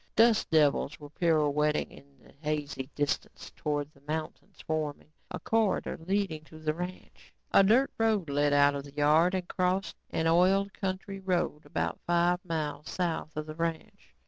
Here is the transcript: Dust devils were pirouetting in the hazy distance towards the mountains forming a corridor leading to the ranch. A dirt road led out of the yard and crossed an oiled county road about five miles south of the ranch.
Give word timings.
Dust 0.15 0.49
devils 0.49 0.99
were 0.99 1.11
pirouetting 1.11 1.91
in 1.91 2.17
the 2.17 2.33
hazy 2.39 2.89
distance 2.95 3.51
towards 3.55 3.93
the 3.93 4.01
mountains 4.07 4.59
forming 4.65 5.11
a 5.29 5.39
corridor 5.39 5.95
leading 6.07 6.43
to 6.45 6.57
the 6.57 6.73
ranch. 6.73 7.31
A 7.51 7.63
dirt 7.63 7.91
road 7.99 8.27
led 8.27 8.51
out 8.51 8.73
of 8.73 8.83
the 8.83 8.95
yard 8.95 9.35
and 9.35 9.47
crossed 9.47 9.97
an 10.09 10.25
oiled 10.25 10.73
county 10.73 11.19
road 11.19 11.67
about 11.67 11.99
five 12.07 12.43
miles 12.43 12.89
south 12.89 13.37
of 13.37 13.45
the 13.45 13.53
ranch. 13.53 14.15